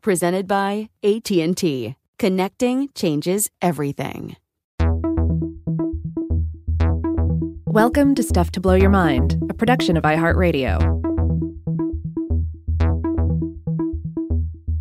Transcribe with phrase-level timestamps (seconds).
[0.00, 1.96] presented by AT&T.
[2.18, 4.36] Connecting changes everything.
[7.66, 10.80] Welcome to Stuff to Blow Your Mind, a production of iHeartRadio.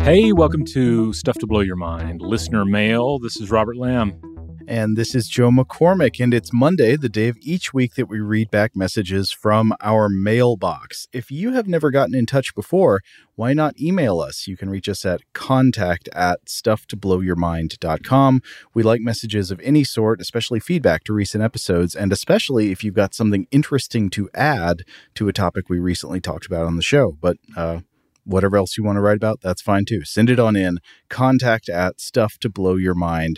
[0.01, 3.19] Hey, welcome to Stuff to Blow Your Mind, listener mail.
[3.19, 4.24] This is Robert Lamb.
[4.67, 8.19] And this is Joe McCormick, and it's Monday, the day of each week that we
[8.19, 11.07] read back messages from our mailbox.
[11.13, 13.01] If you have never gotten in touch before,
[13.35, 14.47] why not email us?
[14.47, 18.41] You can reach us at contact at stufftoblowyourmind.com.
[18.73, 22.95] We like messages of any sort, especially feedback to recent episodes, and especially if you've
[22.95, 24.81] got something interesting to add
[25.13, 27.15] to a topic we recently talked about on the show.
[27.21, 27.81] But, uh,
[28.23, 30.03] whatever else you want to write about, that's fine too.
[30.03, 30.79] Send it on in.
[31.09, 33.35] Contact at stufftoblowyourmind.com.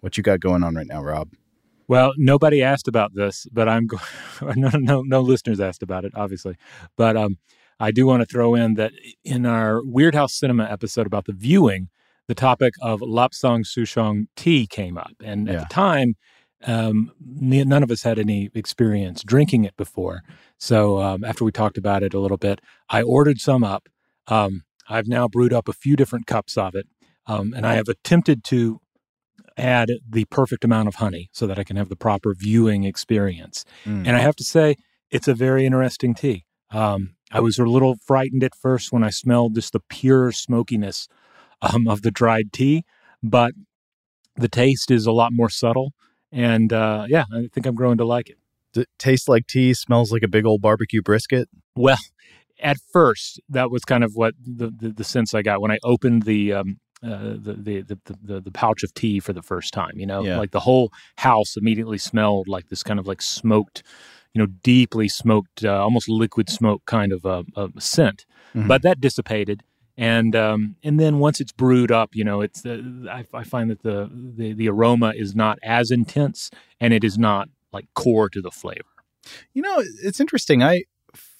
[0.00, 1.30] What you got going on right now, Rob?
[1.86, 4.02] Well, nobody asked about this, but I'm going.
[4.56, 6.56] no, no, no listeners asked about it, obviously.
[6.96, 7.38] But um,
[7.78, 8.92] I do want to throw in that
[9.24, 11.88] in our Weirdhouse Cinema episode about the viewing,
[12.26, 15.54] the topic of Lapsang Souchong tea came up, and yeah.
[15.54, 16.14] at the time,
[16.64, 20.22] um, none of us had any experience drinking it before.
[20.58, 23.88] So um, after we talked about it a little bit, I ordered some up.
[24.28, 26.86] Um, I've now brewed up a few different cups of it,
[27.26, 28.80] um, and I have attempted to
[29.56, 33.64] add the perfect amount of honey so that I can have the proper viewing experience.
[33.84, 34.06] Mm.
[34.06, 34.76] And I have to say,
[35.10, 36.44] it's a very interesting tea.
[36.70, 41.08] Um, I was a little frightened at first when I smelled just the pure smokiness
[41.62, 42.84] um, of the dried tea,
[43.22, 43.52] but
[44.36, 45.92] the taste is a lot more subtle.
[46.32, 48.38] And uh, yeah, I think I'm growing to like it.
[48.72, 51.48] Does it taste like tea, smells like a big old barbecue brisket?
[51.76, 51.98] Well,
[52.60, 55.78] at first, that was kind of what the, the, the sense I got when I
[55.84, 59.92] opened the um, uh, the, the, the the pouch of tea for the first time.
[59.96, 60.38] You know, yeah.
[60.38, 63.82] like the whole house immediately smelled like this kind of like smoked,
[64.32, 68.24] you know, deeply smoked, uh, almost liquid smoke kind of a, a scent.
[68.54, 68.68] Mm-hmm.
[68.68, 69.62] But that dissipated,
[69.96, 73.70] and um, and then once it's brewed up, you know, it's uh, I, I, find
[73.70, 76.50] that the, the the aroma is not as intense,
[76.80, 78.84] and it is not like core to the flavor.
[79.52, 80.62] You know, it's interesting.
[80.62, 80.84] I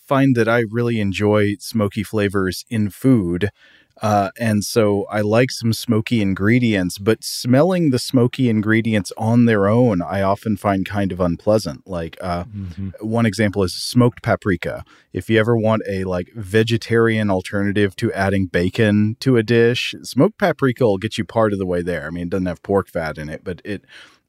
[0.06, 3.50] find that I really enjoy smoky flavors in food.
[4.03, 9.69] Uh, and so I like some smoky ingredients, but smelling the smoky ingredients on their
[9.69, 11.87] own, I often find kind of unpleasant.
[11.87, 12.88] Like uh, mm-hmm.
[13.00, 14.84] one example is smoked paprika.
[15.12, 20.38] If you ever want a like vegetarian alternative to adding bacon to a dish, smoked
[20.38, 22.06] paprika will get you part of the way there.
[22.06, 23.84] I mean, it doesn't have pork fat in it, but it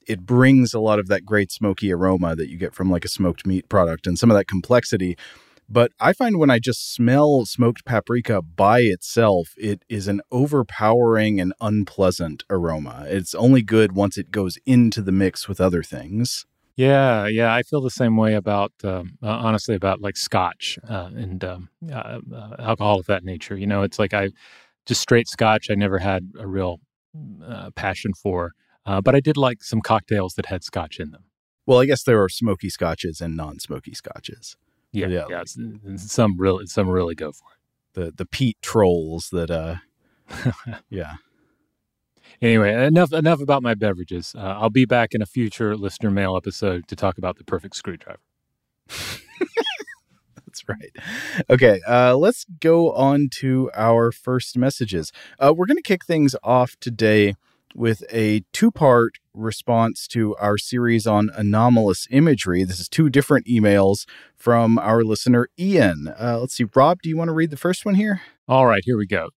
[0.06, 3.08] it brings a lot of that great smoky aroma that you get from like a
[3.10, 5.18] smoked meat product and some of that complexity
[5.68, 11.40] but I find when I just smell smoked paprika by itself, it is an overpowering
[11.40, 13.06] and unpleasant aroma.
[13.08, 16.46] It's only good once it goes into the mix with other things.
[16.76, 21.10] Yeah, yeah, I feel the same way about um, uh, honestly about like Scotch uh,
[21.16, 23.56] and um, uh, uh alcohol of that nature.
[23.56, 24.32] You know, it's like I
[24.86, 25.70] just straight Scotch.
[25.72, 26.82] I never had a real
[27.46, 28.52] uh, passion for,
[28.86, 31.24] uh, but I did like some cocktails that had Scotch in them.
[31.66, 34.58] Well, I guess there are smoky scotches and non-smoky scotches.
[34.96, 35.26] Yeah, yeah.
[35.30, 35.44] yeah
[35.98, 37.60] some really, some really go for it.
[37.94, 39.76] The the peat trolls that, uh,
[40.90, 41.16] yeah.
[42.42, 44.36] Anyway, enough enough about my beverages.
[44.38, 47.76] Uh, I'll be back in a future listener mail episode to talk about the perfect
[47.76, 48.20] screwdriver.
[50.46, 50.96] That's right.
[51.50, 55.12] Okay, uh, let's go on to our first messages.
[55.40, 57.36] Uh, we're going to kick things off today
[57.76, 62.64] with a two part response to our series on anomalous imagery.
[62.64, 66.08] This is two different emails from our listener, Ian.
[66.20, 68.22] Uh, let's see, Rob, do you want to read the first one here?
[68.48, 69.30] All right, here we go.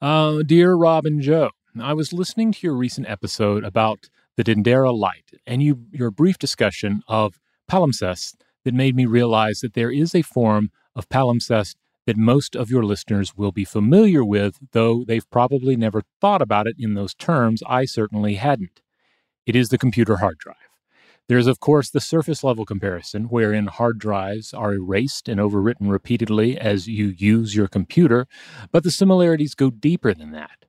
[0.00, 4.92] Uh, dear Rob and Joe, I was listening to your recent episode about the Dendera
[4.92, 7.38] light and you, your brief discussion of
[7.70, 8.34] palimpsest
[8.64, 12.84] that made me realize that there is a form of palimpsest that most of your
[12.84, 17.62] listeners will be familiar with, though they've probably never thought about it in those terms.
[17.66, 18.80] I certainly hadn't.
[19.46, 20.56] It is the computer hard drive.
[21.28, 25.88] There is, of course, the surface level comparison, wherein hard drives are erased and overwritten
[25.90, 28.26] repeatedly as you use your computer,
[28.72, 30.66] but the similarities go deeper than that.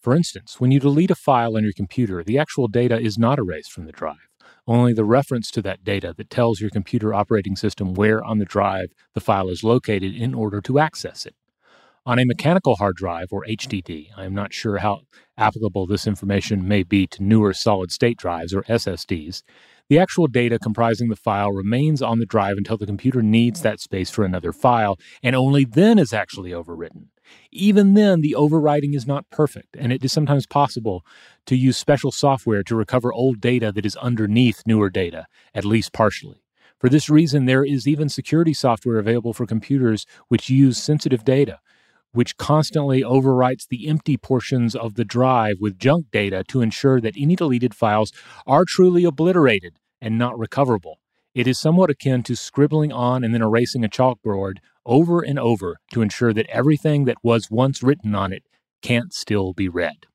[0.00, 3.38] For instance, when you delete a file on your computer, the actual data is not
[3.38, 4.28] erased from the drive,
[4.66, 8.44] only the reference to that data that tells your computer operating system where on the
[8.44, 11.34] drive the file is located in order to access it.
[12.04, 15.00] On a mechanical hard drive, or HDD, I am not sure how
[15.36, 19.42] applicable this information may be to newer solid state drives, or SSDs,
[19.88, 23.80] the actual data comprising the file remains on the drive until the computer needs that
[23.80, 27.06] space for another file, and only then is actually overwritten.
[27.50, 31.04] Even then, the overwriting is not perfect, and it is sometimes possible
[31.46, 35.92] to use special software to recover old data that is underneath newer data, at least
[35.92, 36.42] partially.
[36.78, 41.58] For this reason, there is even security software available for computers which use sensitive data,
[42.12, 47.14] which constantly overwrites the empty portions of the drive with junk data to ensure that
[47.16, 48.12] any deleted files
[48.46, 51.00] are truly obliterated and not recoverable.
[51.34, 55.76] It is somewhat akin to scribbling on and then erasing a chalkboard over and over
[55.92, 58.44] to ensure that everything that was once written on it
[58.80, 60.06] can't still be read.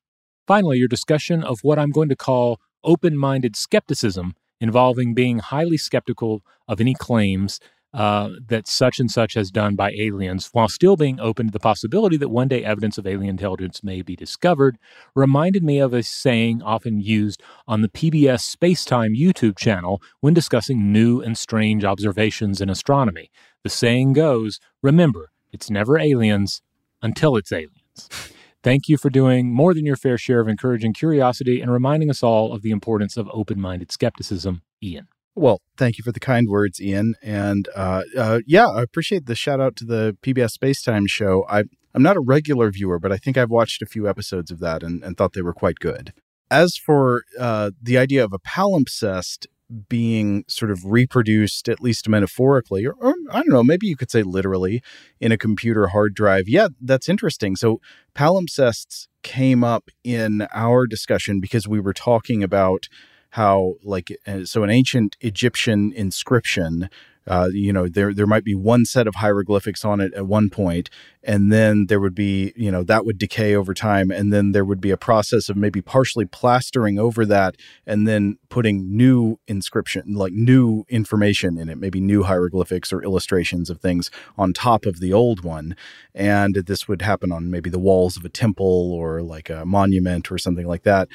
[0.46, 5.76] Finally, your discussion of what I'm going to call open minded skepticism involving being highly
[5.76, 7.60] skeptical of any claims
[7.94, 11.60] uh, that such and such has done by aliens, while still being open to the
[11.60, 14.78] possibility that one day evidence of alien intelligence may be discovered,
[15.14, 20.90] reminded me of a saying often used on the PBS Spacetime YouTube channel when discussing
[20.90, 23.30] new and strange observations in astronomy.
[23.64, 26.62] The saying goes remember, it's never aliens
[27.00, 28.08] until it's aliens.
[28.62, 32.22] Thank you for doing more than your fair share of encouraging curiosity and reminding us
[32.22, 35.08] all of the importance of open minded skepticism, Ian.
[35.34, 37.14] Well, thank you for the kind words, Ian.
[37.22, 41.44] And uh, uh, yeah, I appreciate the shout out to the PBS Spacetime show.
[41.48, 41.64] I,
[41.94, 44.82] I'm not a regular viewer, but I think I've watched a few episodes of that
[44.82, 46.12] and, and thought they were quite good.
[46.50, 49.46] As for uh, the idea of a palimpsest
[49.88, 54.10] being sort of reproduced, at least metaphorically, or, or, I don't know, maybe you could
[54.10, 54.82] say literally
[55.20, 56.48] in a computer hard drive.
[56.48, 57.56] Yeah, that's interesting.
[57.56, 57.80] So
[58.14, 62.88] palimpsests came up in our discussion because we were talking about
[63.30, 66.90] how like uh, so an ancient Egyptian inscription
[67.26, 70.50] uh, you know there there might be one set of hieroglyphics on it at one
[70.50, 70.90] point
[71.22, 74.64] and then there would be you know that would decay over time and then there
[74.64, 80.14] would be a process of maybe partially plastering over that and then putting new inscription
[80.14, 85.00] like new information in it maybe new hieroglyphics or illustrations of things on top of
[85.00, 85.76] the old one.
[86.14, 90.30] And this would happen on maybe the walls of a temple or like a monument
[90.30, 91.08] or something like that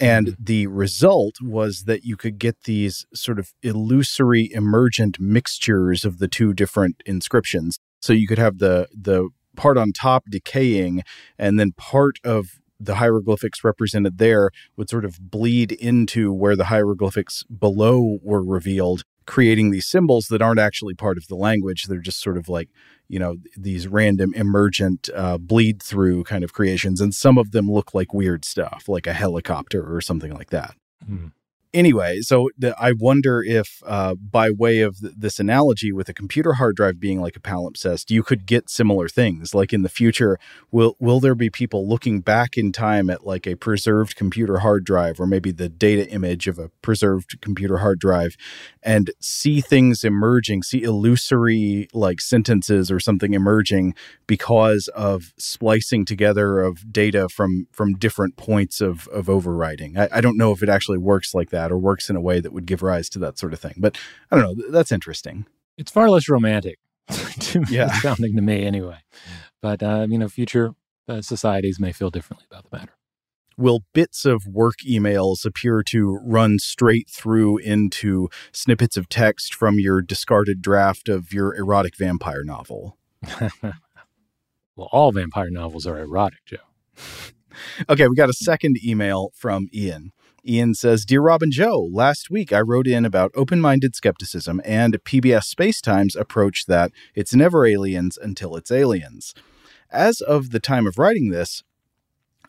[0.00, 0.44] and mm-hmm.
[0.44, 6.28] the result was that you could get these sort of illusory emergent mixtures of the
[6.28, 7.78] two different inscriptions.
[8.00, 11.02] So you could have the the part on top decaying
[11.38, 16.64] and then part of the hieroglyphics represented there would sort of bleed into where the
[16.64, 21.84] hieroglyphics below were revealed creating these symbols that aren't actually part of the language.
[21.84, 22.68] They're just sort of like
[23.08, 27.70] you know these random emergent uh, bleed through kind of creations and some of them
[27.70, 30.74] look like weird stuff like a helicopter or something like that.
[31.08, 31.32] Mm
[31.74, 36.14] anyway, so the, I wonder if, uh, by way of th- this analogy with a
[36.14, 39.54] computer hard drive being like a palimpsest, you could get similar things.
[39.54, 40.38] Like in the future,
[40.70, 44.84] will will there be people looking back in time at like a preserved computer hard
[44.84, 48.36] drive, or maybe the data image of a preserved computer hard drive,
[48.82, 53.94] and see things emerging, see illusory like sentences or something emerging
[54.26, 59.96] because of splicing together of data from from different points of of overwriting.
[59.96, 62.20] I, I don't know if it actually works like that that or works in a
[62.20, 63.74] way that would give rise to that sort of thing.
[63.78, 63.98] But
[64.30, 64.70] I don't know.
[64.70, 65.46] That's interesting.
[65.78, 66.78] It's far less romantic,
[67.08, 67.92] to yeah.
[68.00, 68.98] sounding to me anyway.
[69.60, 70.74] But uh, you know, future
[71.08, 72.92] uh, societies may feel differently about the matter.
[73.58, 79.78] Will bits of work emails appear to run straight through into snippets of text from
[79.78, 82.96] your discarded draft of your erotic vampire novel?
[84.76, 86.56] Well, all vampire novels are erotic, Joe.
[87.88, 90.12] okay, we got a second email from Ian.
[90.46, 94.60] Ian says, Dear Rob and Joe, last week I wrote in about open minded skepticism
[94.64, 99.34] and PBS Spacetime's approach that it's never aliens until it's aliens.
[99.90, 101.62] As of the time of writing this,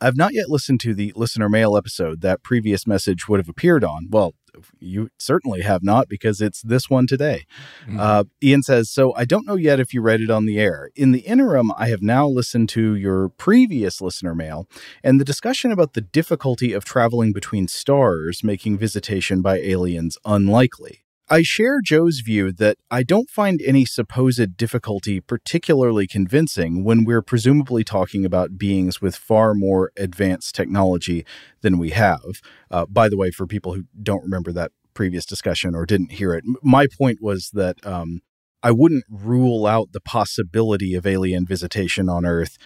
[0.01, 3.83] I've not yet listened to the listener mail episode that previous message would have appeared
[3.83, 4.07] on.
[4.09, 4.33] Well,
[4.79, 7.45] you certainly have not because it's this one today.
[7.83, 7.99] Mm-hmm.
[7.99, 10.89] Uh, Ian says, So I don't know yet if you read it on the air.
[10.95, 14.67] In the interim, I have now listened to your previous listener mail
[15.03, 21.02] and the discussion about the difficulty of traveling between stars, making visitation by aliens unlikely.
[21.33, 27.23] I share Joe's view that I don't find any supposed difficulty particularly convincing when we're
[27.23, 31.25] presumably talking about beings with far more advanced technology
[31.61, 32.39] than we have.
[32.69, 36.35] Uh, by the way, for people who don't remember that previous discussion or didn't hear
[36.35, 38.21] it, my point was that um,
[38.61, 42.59] I wouldn't rule out the possibility of alien visitation on Earth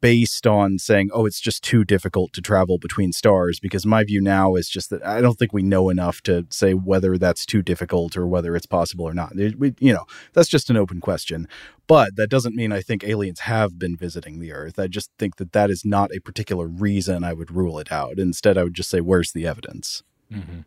[0.00, 3.58] based on saying, oh, it's just too difficult to travel between stars.
[3.58, 6.74] Because my view now is just that I don't think we know enough to say
[6.74, 9.36] whether that's too difficult or whether it's possible or not.
[9.38, 11.48] It, we, you know, that's just an open question.
[11.86, 14.78] But that doesn't mean I think aliens have been visiting the Earth.
[14.78, 18.18] I just think that that is not a particular reason I would rule it out.
[18.18, 20.02] Instead, I would just say, where's the evidence?
[20.32, 20.60] Mm-hmm.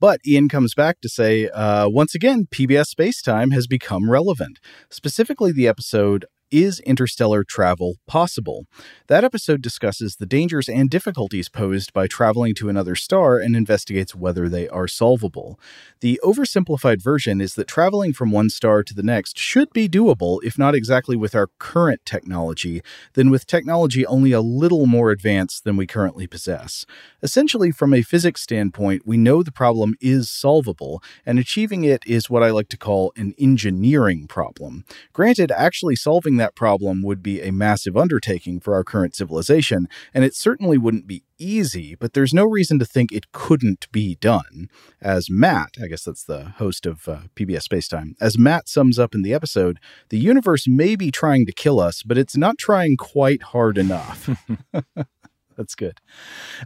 [0.00, 4.60] But Ian comes back to say, uh, once again, PBS Spacetime has become relevant.
[4.90, 8.66] Specifically, the episode is interstellar travel possible?
[9.08, 14.14] That episode discusses the dangers and difficulties posed by traveling to another star and investigates
[14.14, 15.58] whether they are solvable.
[16.00, 20.38] The oversimplified version is that traveling from one star to the next should be doable,
[20.44, 22.82] if not exactly with our current technology,
[23.14, 26.86] then with technology only a little more advanced than we currently possess.
[27.20, 32.30] Essentially, from a physics standpoint, we know the problem is solvable, and achieving it is
[32.30, 34.84] what I like to call an engineering problem.
[35.12, 39.88] Granted, actually solving that that problem would be a massive undertaking for our current civilization,
[40.12, 44.16] and it certainly wouldn't be easy, but there's no reason to think it couldn't be
[44.16, 44.68] done.
[45.00, 49.14] As Matt, I guess that's the host of uh, PBS Spacetime, as Matt sums up
[49.14, 52.98] in the episode, the universe may be trying to kill us, but it's not trying
[52.98, 54.28] quite hard enough.
[55.56, 56.00] That's good.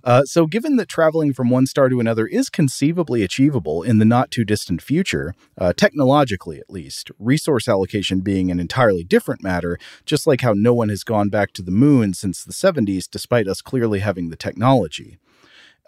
[0.02, 4.04] Uh, so, given that traveling from one star to another is conceivably achievable in the
[4.04, 9.78] not too distant future, uh, technologically at least, resource allocation being an entirely different matter,
[10.06, 13.46] just like how no one has gone back to the moon since the 70s, despite
[13.46, 15.18] us clearly having the technology.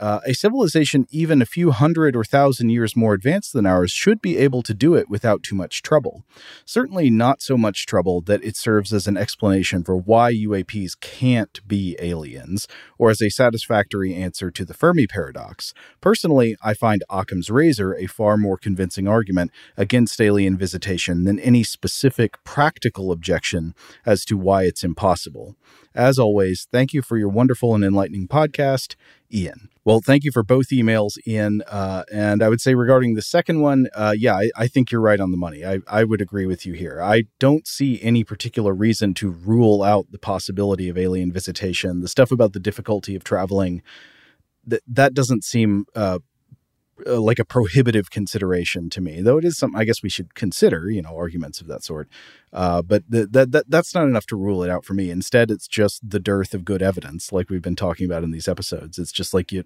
[0.00, 4.22] Uh, a civilization even a few hundred or thousand years more advanced than ours should
[4.22, 6.24] be able to do it without too much trouble.
[6.64, 11.60] Certainly not so much trouble that it serves as an explanation for why UAPs can't
[11.68, 12.66] be aliens,
[12.96, 15.74] or as a satisfactory answer to the Fermi paradox.
[16.00, 21.62] Personally, I find Occam's razor a far more convincing argument against alien visitation than any
[21.62, 23.74] specific practical objection
[24.06, 25.56] as to why it's impossible.
[25.94, 28.94] As always, thank you for your wonderful and enlightening podcast,
[29.32, 29.68] Ian.
[29.84, 31.62] Well, thank you for both emails, Ian.
[31.66, 35.00] Uh, and I would say regarding the second one, uh, yeah, I, I, think you're
[35.00, 35.64] right on the money.
[35.64, 37.00] I, I would agree with you here.
[37.02, 42.02] I don't see any particular reason to rule out the possibility of alien visitation.
[42.02, 43.82] The stuff about the difficulty of traveling,
[44.66, 46.20] that that doesn't seem uh,
[47.06, 50.34] uh, like a prohibitive consideration to me, though it is something I guess we should
[50.34, 52.08] consider, you know, arguments of that sort.
[52.52, 55.10] Uh, but that that that's not enough to rule it out for me.
[55.10, 58.48] Instead, it's just the dearth of good evidence, like we've been talking about in these
[58.48, 58.98] episodes.
[58.98, 59.64] It's just like you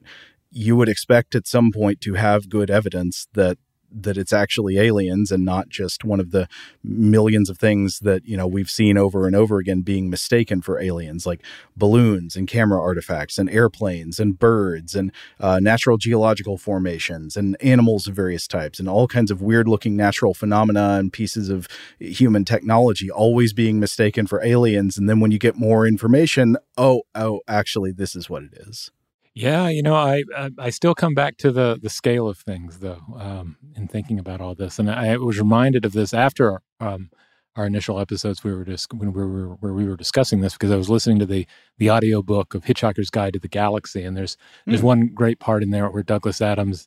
[0.50, 3.58] you would expect at some point to have good evidence that
[3.94, 6.48] that it's actually aliens and not just one of the
[6.82, 10.80] millions of things that you know we've seen over and over again being mistaken for
[10.80, 11.40] aliens like
[11.76, 18.06] balloons and camera artifacts and airplanes and birds and uh, natural geological formations and animals
[18.06, 22.44] of various types and all kinds of weird looking natural phenomena and pieces of human
[22.44, 24.98] technology always being mistaken for aliens.
[24.98, 28.90] And then when you get more information oh oh actually this is what it is
[29.34, 32.78] yeah, you know, I, I, I still come back to the the scale of things
[32.78, 37.10] though, um, in thinking about all this, and I was reminded of this after um,
[37.56, 38.44] our initial episodes.
[38.44, 41.18] We were just when we were where we were discussing this because I was listening
[41.18, 41.46] to the
[41.78, 44.36] the audio book of Hitchhiker's Guide to the Galaxy, and there's
[44.66, 44.84] there's mm.
[44.84, 46.86] one great part in there where Douglas Adams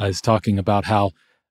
[0.00, 1.10] uh, is talking about how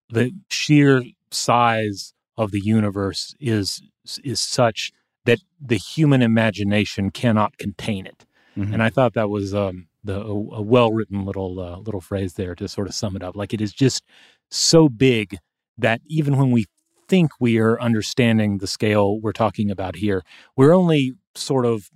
[0.10, 3.82] the sheer size of the universe is
[4.24, 4.94] is such
[5.26, 8.26] that the human imagination cannot contain it.
[8.58, 8.74] Mm-hmm.
[8.74, 12.34] And I thought that was um, the a, a well written little uh, little phrase
[12.34, 13.36] there to sort of sum it up.
[13.36, 14.04] Like it is just
[14.50, 15.38] so big
[15.78, 16.66] that even when we
[17.08, 20.24] think we are understanding the scale we're talking about here,
[20.56, 21.90] we're only sort of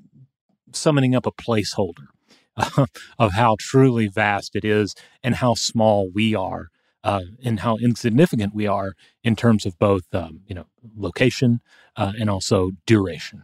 [0.74, 2.08] summoning up a placeholder
[2.56, 2.86] uh,
[3.20, 6.68] of how truly vast it is and how small we are.
[7.04, 11.60] Uh, and how insignificant we are in terms of both, um, you know, location
[11.96, 13.44] uh, and also duration.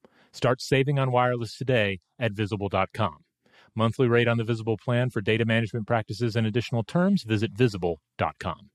[0.33, 3.17] Start saving on wireless today at visible.com.
[3.75, 8.69] Monthly rate on the Visible plan for data management practices and additional terms, visit visible.com.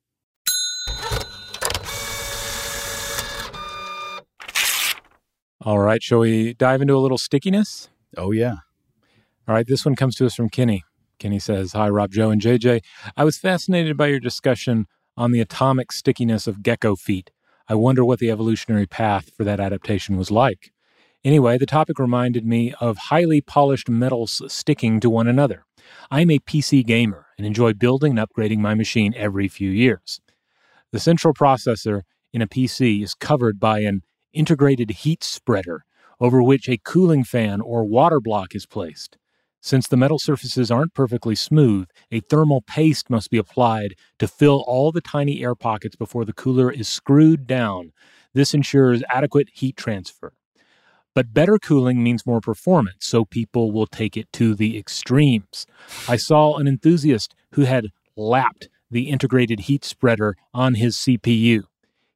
[5.63, 7.89] All right, shall we dive into a little stickiness?
[8.17, 8.57] Oh, yeah.
[9.49, 10.85] All right, this one comes to us from Kenny.
[11.19, 12.83] Kenny says, Hi, Rob, Joe, and JJ.
[13.17, 17.31] I was fascinated by your discussion on the atomic stickiness of gecko feet.
[17.69, 20.71] I wonder what the evolutionary path for that adaptation was like.
[21.27, 25.67] Anyway, the topic reminded me of highly polished metals sticking to one another.
[26.09, 30.21] I'm a PC gamer and enjoy building and upgrading my machine every few years.
[30.93, 35.85] The central processor in a PC is covered by an integrated heat spreader
[36.21, 39.19] over which a cooling fan or water block is placed.
[39.61, 44.63] Since the metal surfaces aren't perfectly smooth, a thermal paste must be applied to fill
[44.69, 47.91] all the tiny air pockets before the cooler is screwed down.
[48.33, 50.33] This ensures adequate heat transfer.
[51.17, 55.67] But better cooling means more performance, so people will take it to the extremes.
[56.07, 61.63] I saw an enthusiast who had lapped the integrated heat spreader on his CPU.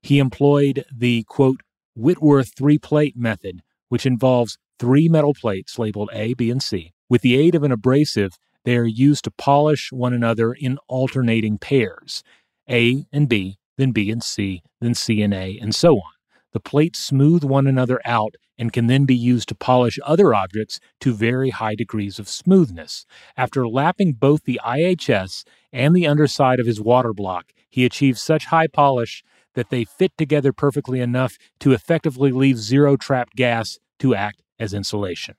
[0.03, 1.63] He employed the quote
[1.97, 6.93] Whitworth three plate method, which involves three metal plates labeled A, B, and C.
[7.09, 8.33] With the aid of an abrasive,
[8.67, 12.23] they are used to polish one another in alternating pairs
[12.69, 16.13] A and B, then B and C, then C and A, and so on.
[16.53, 20.81] The plates smooth one another out and can then be used to polish other objects
[21.01, 23.07] to very high degrees of smoothness.
[23.35, 28.45] After lapping both the IHS and the underside of his water block, he achieves such
[28.47, 34.15] high polish that they fit together perfectly enough to effectively leave zero trapped gas to
[34.15, 35.37] act as insulation.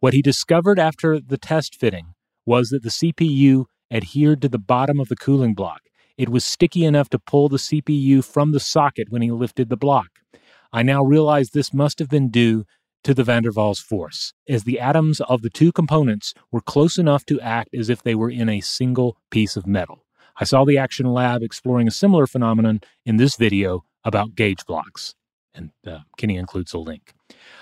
[0.00, 4.98] What he discovered after the test fitting was that the CPU adhered to the bottom
[4.98, 5.82] of the cooling block.
[6.18, 9.76] It was sticky enough to pull the CPU from the socket when he lifted the
[9.76, 10.13] block.
[10.74, 12.64] I now realize this must have been due
[13.04, 16.98] to the van der Waals force, as the atoms of the two components were close
[16.98, 20.04] enough to act as if they were in a single piece of metal.
[20.36, 25.14] I saw the Action Lab exploring a similar phenomenon in this video about gauge blocks.
[25.54, 27.12] And uh, Kenny includes a link.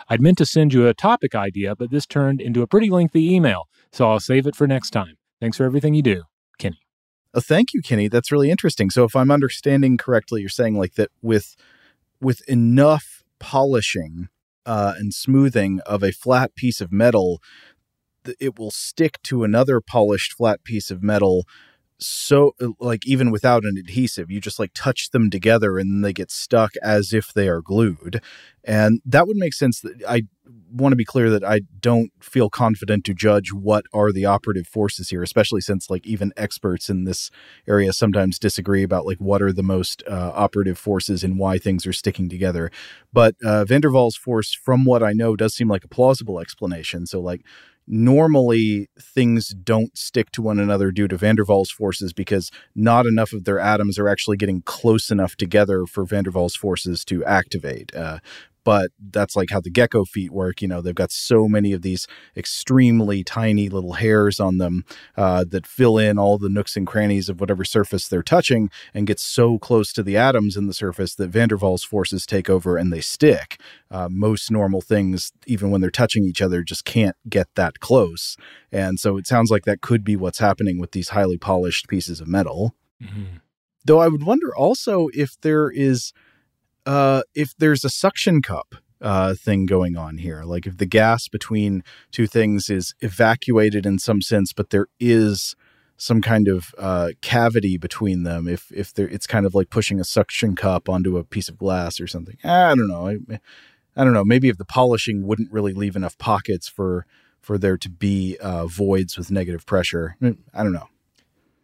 [0.09, 3.35] I'd meant to send you a topic idea, but this turned into a pretty lengthy
[3.35, 5.18] email, so I'll save it for next time.
[5.38, 6.22] Thanks for everything you do,
[6.57, 6.81] Kenny.
[7.35, 8.09] Uh, thank you, Kenny.
[8.09, 8.88] That's really interesting.
[8.88, 11.57] So, if I'm understanding correctly, you're saying like that with
[12.23, 14.29] with enough polishing
[14.65, 17.43] uh, and smoothing of a flat piece of metal,
[18.39, 21.45] it will stick to another polished flat piece of metal
[22.07, 26.31] so like even without an adhesive you just like touch them together and they get
[26.31, 28.21] stuck as if they are glued.
[28.65, 30.23] And that would make sense that i
[30.73, 34.67] want to be clear that i don't feel confident to judge what are the operative
[34.67, 37.31] forces here especially since like even experts in this
[37.69, 41.87] area sometimes disagree about like what are the most uh, operative forces and why things
[41.87, 42.71] are sticking together.
[43.12, 43.65] But uh,
[44.21, 47.07] force from what i know does seem like a plausible explanation.
[47.07, 47.43] So like
[47.87, 53.07] normally things don't stick to one another due to van der Waals forces because not
[53.07, 57.05] enough of their atoms are actually getting close enough together for van der Waals forces
[57.05, 57.95] to activate.
[57.95, 58.18] Uh,
[58.64, 60.62] but that's like how the gecko feet work.
[60.62, 64.85] You know, they've got so many of these extremely tiny little hairs on them
[65.16, 69.07] uh, that fill in all the nooks and crannies of whatever surface they're touching and
[69.07, 72.48] get so close to the atoms in the surface that van der Waals forces take
[72.48, 73.61] over and they stick.
[73.90, 78.37] Uh, most normal things, even when they're touching each other, just can't get that close.
[78.70, 82.20] And so it sounds like that could be what's happening with these highly polished pieces
[82.20, 82.75] of metal.
[83.03, 83.37] Mm-hmm.
[83.85, 86.12] Though I would wonder also if there is
[86.87, 91.29] uh, if there's a suction cup uh, thing going on here, like if the gas
[91.29, 95.55] between two things is evacuated in some sense, but there is
[95.97, 98.49] some kind of uh, cavity between them.
[98.49, 101.59] If if there, it's kind of like pushing a suction cup onto a piece of
[101.59, 102.37] glass or something.
[102.42, 103.09] I don't know.
[103.09, 103.40] I,
[103.97, 104.25] I don't know.
[104.25, 107.07] Maybe if the polishing wouldn't really leave enough pockets for
[107.40, 110.16] for there to be uh, voids with negative pressure.
[110.23, 110.88] I don't know.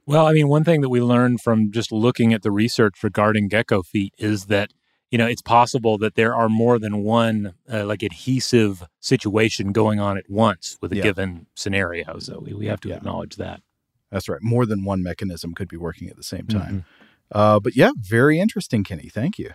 [0.07, 3.49] Well, I mean, one thing that we learned from just looking at the research regarding
[3.49, 4.73] gecko feet is that
[5.11, 10.01] you know, it's possible that there are more than one uh, like adhesive situation going
[10.01, 11.03] on at once with a yeah.
[11.03, 12.19] given scenario.
[12.19, 12.97] So we, we have to yeah.
[12.97, 13.63] acknowledge that.
[14.11, 14.43] That's right.
[14.43, 16.85] More than one mechanism could be working at the same time.
[17.33, 17.39] Mm-hmm.
[17.39, 19.09] Uh, but yeah, very interesting, Kenny.
[19.09, 19.53] Thank you.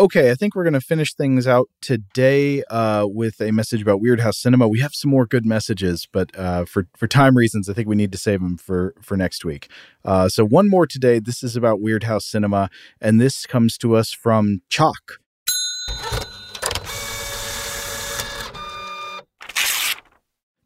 [0.00, 4.00] Okay, I think we're going to finish things out today uh, with a message about
[4.00, 4.66] Weirdhouse Cinema.
[4.66, 7.96] We have some more good messages, but uh, for for time reasons, I think we
[7.96, 9.68] need to save them for for next week.
[10.02, 11.18] Uh, so one more today.
[11.18, 15.20] This is about Weirdhouse Cinema, and this comes to us from Chalk.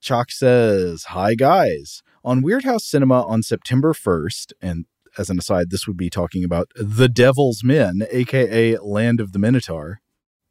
[0.00, 4.86] Chalk says, "Hi guys." On Weirdhouse Cinema on September 1st, and
[5.18, 9.38] as an aside, this would be talking about the Devil's Men, aka Land of the
[9.38, 10.00] Minotaur.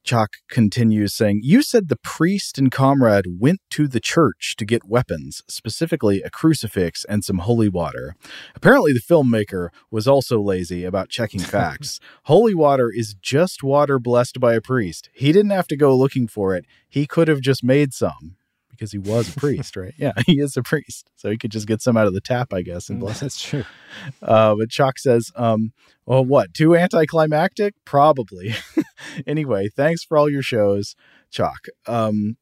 [0.03, 4.85] Chalk continues saying, You said the priest and comrade went to the church to get
[4.85, 8.15] weapons, specifically a crucifix and some holy water.
[8.53, 12.01] Apparently, the filmmaker was also lazy about checking facts.
[12.23, 15.09] holy water is just water blessed by a priest.
[15.13, 18.35] He didn't have to go looking for it, he could have just made some
[18.73, 19.93] because he was a priest, right?
[19.97, 22.53] Yeah, he is a priest, so he could just get some out of the tap,
[22.53, 23.19] I guess, and bless.
[23.19, 23.63] That's true.
[24.21, 25.71] Uh, but Chalk says, um,
[26.05, 26.53] "Well, what?
[26.53, 27.75] Too anticlimactic?
[27.85, 28.55] Probably."
[29.27, 30.95] anyway, thanks for all your shows,
[31.31, 31.67] Chalk.
[31.87, 32.37] Um,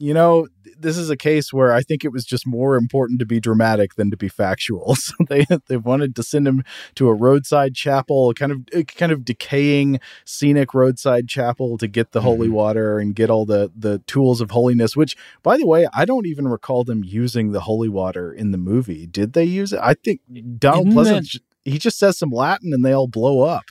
[0.00, 3.26] you know, this is a case where I think it was just more important to
[3.26, 4.96] be dramatic than to be factual.
[5.10, 6.62] So they they wanted to send him
[6.94, 12.20] to a roadside chapel, kind of kind of decaying scenic roadside chapel to get the
[12.20, 12.28] mm-hmm.
[12.28, 14.96] holy water and get all the the tools of holiness.
[14.96, 18.58] Which, by the way, I don't even recall them using the holy water in the
[18.58, 19.06] movie.
[19.06, 19.80] Did they use it?
[19.82, 20.20] I think
[20.58, 23.64] Donald Isn't Pleasence he just says some Latin and they all blow up.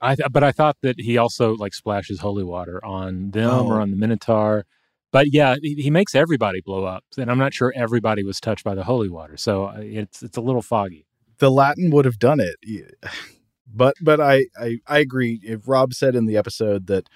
[0.00, 3.66] I th- but I thought that he also like splashes holy water on them oh.
[3.68, 4.66] or on the Minotaur
[5.12, 8.74] but yeah, he, makes everybody blow up, and I'm not sure everybody was touched by
[8.74, 11.06] the holy water, so uh, it's it's a little foggy.
[11.38, 12.56] The Latin would have done it,
[13.72, 15.38] but but I, I I agree.
[15.44, 17.08] If Rob said in the episode that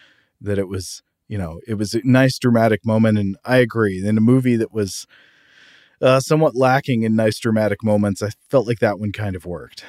[0.43, 4.07] that it was you know it was a nice dramatic moment, and I agree.
[4.07, 5.07] In a movie that was
[6.03, 9.85] uh, somewhat lacking in nice dramatic moments, I felt like that one kind of worked.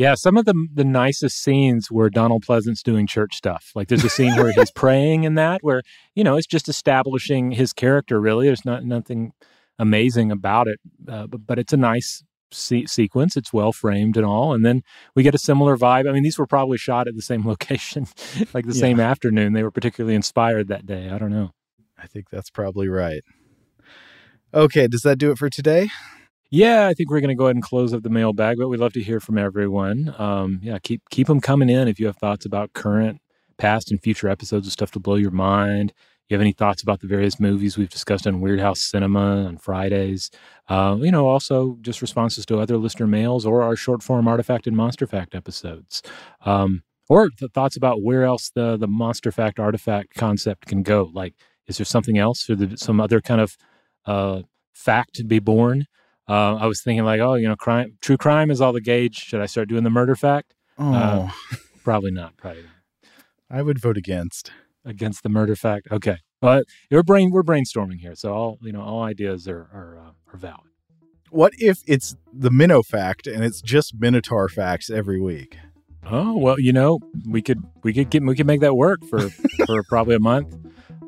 [0.00, 3.70] Yeah, some of the the nicest scenes were Donald Pleasence doing church stuff.
[3.74, 5.82] Like there's a scene where he's praying in that, where
[6.14, 8.18] you know it's just establishing his character.
[8.18, 9.32] Really, there's not nothing
[9.78, 13.36] amazing about it, uh, but, but it's a nice se- sequence.
[13.36, 14.80] It's well framed and all, and then
[15.14, 16.08] we get a similar vibe.
[16.08, 18.06] I mean, these were probably shot at the same location,
[18.54, 18.80] like the yeah.
[18.80, 19.52] same afternoon.
[19.52, 21.10] They were particularly inspired that day.
[21.10, 21.50] I don't know.
[21.98, 23.22] I think that's probably right.
[24.54, 25.90] Okay, does that do it for today?
[26.50, 28.80] Yeah, I think we're going to go ahead and close up the mailbag, but we'd
[28.80, 30.14] love to hear from everyone.
[30.18, 33.20] Um, yeah, keep keep them coming in if you have thoughts about current,
[33.56, 35.92] past, and future episodes of stuff to blow your mind.
[36.28, 40.30] You have any thoughts about the various movies we've discussed on Weirdhouse Cinema on Fridays?
[40.68, 44.66] Uh, you know, also just responses to other listener mails or our short form Artifact
[44.66, 46.02] and Monster Fact episodes.
[46.44, 51.10] Um, or the thoughts about where else the the Monster Fact artifact concept can go.
[51.12, 51.34] Like,
[51.68, 53.56] is there something else or the, some other kind of
[54.04, 54.42] uh,
[54.74, 55.86] fact to be born?
[56.30, 59.16] Uh, I was thinking like, oh, you know, crime, true crime is all the gauge.
[59.16, 60.54] Should I start doing the murder fact?
[60.78, 61.30] Oh, Uh,
[61.84, 62.36] probably not.
[62.36, 62.72] Probably not.
[63.50, 64.52] I would vote against.
[64.84, 65.88] against the murder fact.
[65.90, 69.98] Okay, but we're brain we're brainstorming here, so all you know, all ideas are are,
[69.98, 70.70] uh, are valid.
[71.30, 75.56] What if it's the Minnow fact and it's just Minotaur facts every week?
[76.04, 79.28] Oh well, you know, we could we could get we could make that work for
[79.66, 80.56] for probably a month.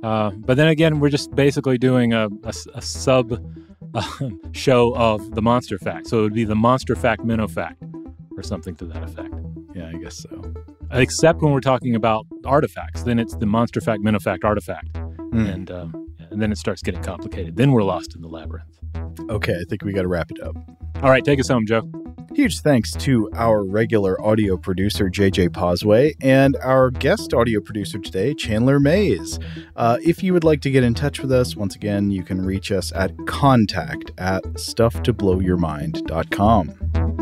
[0.03, 3.41] Uh, but then again, we're just basically doing a, a, a sub
[3.95, 7.83] uh, show of the monster fact, so it would be the monster fact minnow fact
[8.37, 9.35] or something to that effect.
[9.75, 10.55] Yeah, I guess so.
[10.91, 15.47] Except when we're talking about artifacts, then it's the monster fact minnow fact artifact, Hmm.
[15.47, 16.02] and um,
[16.33, 17.57] and then it starts getting complicated.
[17.57, 18.79] Then we're lost in the labyrinth.
[19.29, 20.57] Okay, I think we got to wrap it up.
[21.03, 21.91] All right, take us home, Joe.
[22.35, 28.33] Huge thanks to our regular audio producer, JJ Posway, and our guest audio producer today,
[28.33, 29.39] Chandler Mays.
[29.77, 32.43] Uh, if you would like to get in touch with us, once again, you can
[32.43, 37.22] reach us at contact at stufftoblowyourmind.com.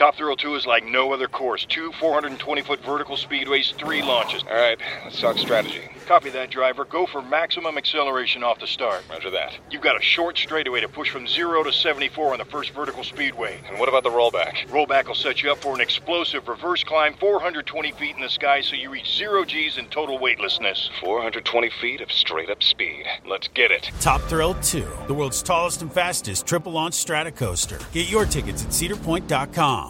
[0.00, 1.66] Top Thrill 2 is like no other course.
[1.66, 4.42] Two 420 foot vertical speedways, three launches.
[4.44, 5.90] All right, let's talk strategy.
[6.06, 6.86] Copy that, driver.
[6.86, 9.06] Go for maximum acceleration off the start.
[9.10, 9.58] Measure that.
[9.70, 13.04] You've got a short straightaway to push from 0 to 74 on the first vertical
[13.04, 13.60] speedway.
[13.68, 14.66] And what about the rollback?
[14.68, 18.62] Rollback will set you up for an explosive reverse climb 420 feet in the sky
[18.62, 20.88] so you reach zero G's in total weightlessness.
[21.02, 23.04] 420 feet of straight up speed.
[23.26, 23.90] Let's get it.
[24.00, 27.78] Top Thrill 2, the world's tallest and fastest triple launch strata coaster.
[27.92, 29.89] Get your tickets at cedarpoint.com.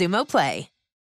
[0.00, 0.69] Xumo Play.